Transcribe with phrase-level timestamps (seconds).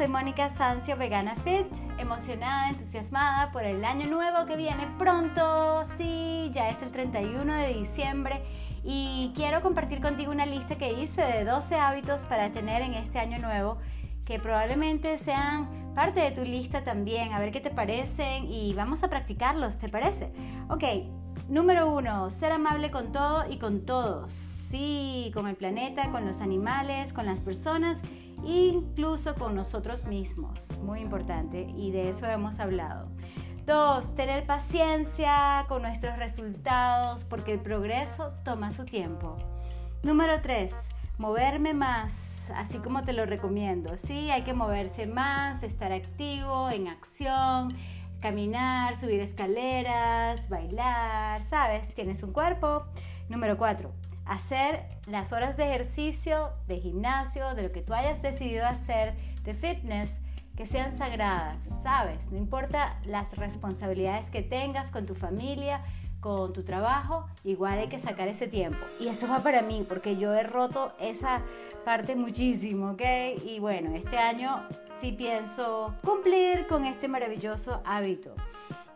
[0.00, 1.66] soy Mónica Sancio, vegana fit,
[1.98, 5.84] emocionada, entusiasmada por el año nuevo que viene pronto.
[5.98, 8.40] Sí, ya es el 31 de diciembre
[8.82, 13.18] y quiero compartir contigo una lista que hice de 12 hábitos para tener en este
[13.18, 13.76] año nuevo
[14.24, 19.02] que probablemente sean parte de tu lista también, a ver qué te parecen y vamos
[19.02, 20.32] a practicarlos, ¿te parece?
[20.70, 20.82] Ok,
[21.50, 24.32] número uno, ser amable con todo y con todos.
[24.32, 28.00] Sí, con el planeta, con los animales, con las personas,
[28.44, 30.78] incluso con nosotros mismos.
[30.78, 33.08] Muy importante y de eso hemos hablado.
[33.66, 39.36] Dos, tener paciencia con nuestros resultados porque el progreso toma su tiempo.
[40.02, 40.74] Número tres,
[41.18, 43.96] moverme más, así como te lo recomiendo.
[43.96, 47.68] Sí, hay que moverse más, estar activo, en acción,
[48.20, 51.92] caminar, subir escaleras, bailar, ¿sabes?
[51.94, 52.86] Tienes un cuerpo.
[53.28, 53.92] Número cuatro,
[54.30, 59.54] hacer las horas de ejercicio, de gimnasio, de lo que tú hayas decidido hacer, de
[59.54, 60.12] fitness,
[60.56, 62.30] que sean sagradas, ¿sabes?
[62.30, 65.82] No importa las responsabilidades que tengas con tu familia,
[66.20, 68.78] con tu trabajo, igual hay que sacar ese tiempo.
[69.00, 71.42] Y eso va para mí, porque yo he roto esa
[71.84, 73.02] parte muchísimo, ¿ok?
[73.44, 74.62] Y bueno, este año
[75.00, 78.36] sí pienso cumplir con este maravilloso hábito,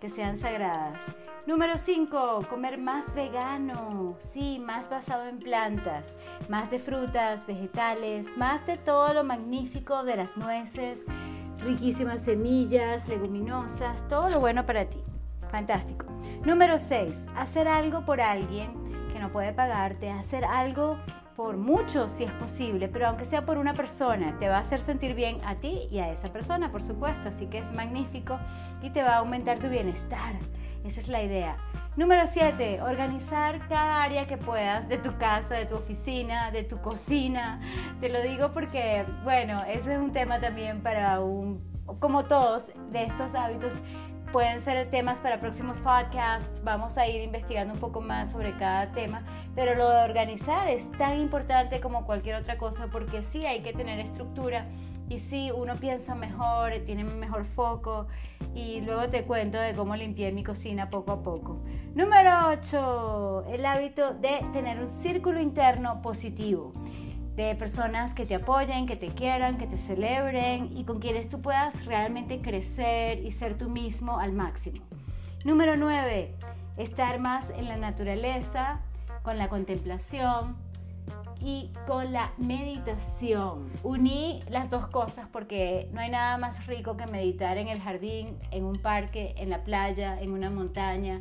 [0.00, 1.02] que sean sagradas.
[1.46, 6.16] Número 5, comer más vegano, sí, más basado en plantas,
[6.48, 11.04] más de frutas, vegetales, más de todo lo magnífico de las nueces,
[11.58, 15.02] riquísimas semillas, leguminosas, todo lo bueno para ti.
[15.50, 16.06] Fantástico.
[16.46, 17.26] Número 6.
[17.36, 18.72] Hacer algo por alguien
[19.12, 20.08] que no puede pagarte.
[20.08, 20.96] Hacer algo
[21.36, 24.80] por mucho si es posible, pero aunque sea por una persona, te va a hacer
[24.80, 27.28] sentir bien a ti y a esa persona, por supuesto.
[27.28, 28.38] Así que es magnífico
[28.80, 30.36] y te va a aumentar tu bienestar.
[30.84, 31.56] Esa es la idea.
[31.96, 32.82] Número 7.
[32.82, 37.58] Organizar cada área que puedas de tu casa, de tu oficina, de tu cocina.
[38.02, 41.62] Te lo digo porque, bueno, ese es un tema también para un,
[42.00, 43.72] como todos de estos hábitos
[44.34, 48.90] pueden ser temas para próximos podcasts, vamos a ir investigando un poco más sobre cada
[48.90, 49.22] tema,
[49.54, 53.72] pero lo de organizar es tan importante como cualquier otra cosa porque sí hay que
[53.72, 54.66] tener estructura
[55.08, 58.08] y sí uno piensa mejor, tiene mejor foco
[58.56, 61.60] y luego te cuento de cómo limpié mi cocina poco a poco.
[61.94, 66.72] Número 8, el hábito de tener un círculo interno positivo
[67.36, 71.40] de personas que te apoyen, que te quieran, que te celebren y con quienes tú
[71.40, 74.84] puedas realmente crecer y ser tú mismo al máximo.
[75.44, 76.32] Número 9.
[76.76, 78.80] Estar más en la naturaleza,
[79.22, 80.56] con la contemplación
[81.40, 83.68] y con la meditación.
[83.82, 88.38] Uní las dos cosas porque no hay nada más rico que meditar en el jardín,
[88.52, 91.20] en un parque, en la playa, en una montaña.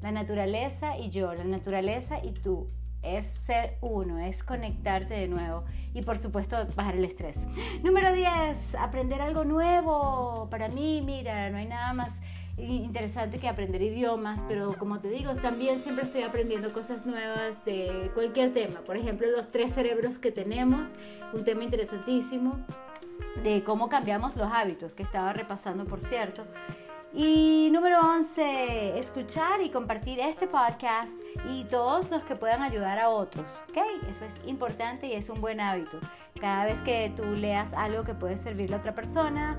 [0.00, 2.68] La naturaleza y yo, la naturaleza y tú
[3.02, 5.64] es ser uno, es conectarte de nuevo
[5.94, 7.46] y por supuesto bajar el estrés.
[7.82, 10.48] Número 10, aprender algo nuevo.
[10.50, 12.14] Para mí, mira, no hay nada más
[12.56, 18.10] interesante que aprender idiomas, pero como te digo, también siempre estoy aprendiendo cosas nuevas de
[18.14, 18.80] cualquier tema.
[18.80, 20.88] Por ejemplo, los tres cerebros que tenemos,
[21.32, 22.58] un tema interesantísimo
[23.42, 26.44] de cómo cambiamos los hábitos, que estaba repasando, por cierto.
[27.14, 31.12] Y número 11, escuchar y compartir este podcast
[31.50, 33.44] y todos los que puedan ayudar a otros.
[33.68, 33.76] ¿Ok?
[34.08, 35.98] Eso es importante y es un buen hábito.
[36.40, 39.58] Cada vez que tú leas algo que puede servirle a otra persona,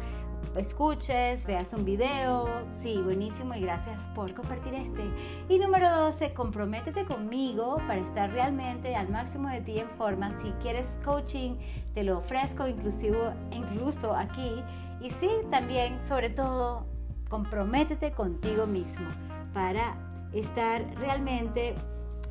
[0.57, 5.03] escuches, veas un video, sí, buenísimo y gracias por compartir este.
[5.47, 10.31] Y número 12, comprométete conmigo para estar realmente al máximo de ti en forma.
[10.41, 11.57] Si quieres coaching,
[11.93, 14.63] te lo ofrezco inclusive, incluso aquí.
[15.01, 16.87] Y sí, también, sobre todo,
[17.33, 19.07] comprométete contigo mismo
[19.55, 19.95] para
[20.33, 21.73] estar realmente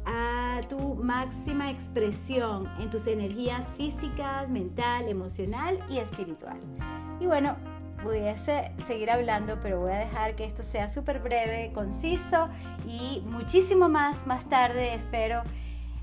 [0.07, 6.61] a tu máxima expresión en tus energías físicas, mental, emocional y espiritual.
[7.19, 7.57] Y bueno,
[8.01, 12.49] pudiese seguir hablando, pero voy a dejar que esto sea súper breve, conciso
[12.87, 15.43] y muchísimo más más tarde, espero.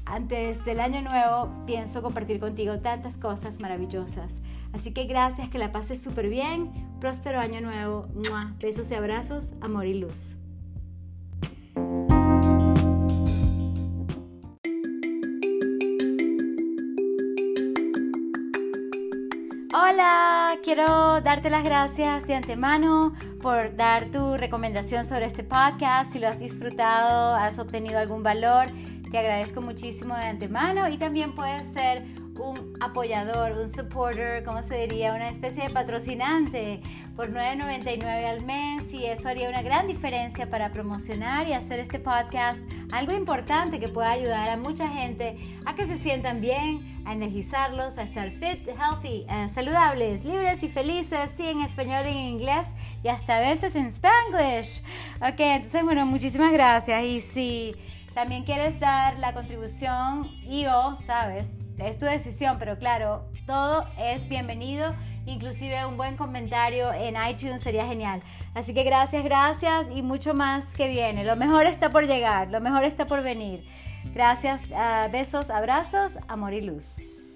[0.05, 4.33] Antes del año nuevo pienso compartir contigo tantas cosas maravillosas.
[4.73, 6.88] Así que gracias, que la pases súper bien.
[6.99, 8.07] Próspero año nuevo.
[8.59, 10.35] Besos y abrazos, amor y luz.
[19.73, 26.11] Hola, quiero darte las gracias de antemano por dar tu recomendación sobre este podcast.
[26.11, 28.65] Si lo has disfrutado, has obtenido algún valor,
[29.09, 32.03] te agradezco muchísimo de antemano y también puedes ser
[32.39, 35.13] un apoyador, un supporter, ¿cómo se diría?
[35.13, 36.81] Una especie de patrocinante
[37.15, 41.99] por 9.99 al mes y eso haría una gran diferencia para promocionar y hacer este
[41.99, 47.13] podcast algo importante que pueda ayudar a mucha gente a que se sientan bien, a
[47.13, 52.17] energizarlos, a estar fit, healthy, eh, saludables, libres y felices, sí, en español y en
[52.17, 52.67] inglés
[53.03, 54.81] y hasta a veces en spanglish.
[55.21, 57.75] Ok, entonces bueno, muchísimas gracias y si
[58.13, 60.65] también quieres dar la contribución y
[61.05, 61.47] sabes,
[61.81, 64.93] es tu decisión, pero claro, todo es bienvenido,
[65.25, 68.21] inclusive un buen comentario en iTunes sería genial.
[68.53, 71.23] Así que gracias, gracias y mucho más que viene.
[71.23, 73.65] Lo mejor está por llegar, lo mejor está por venir.
[74.13, 77.28] Gracias, ah, besos, abrazos, amor y luz.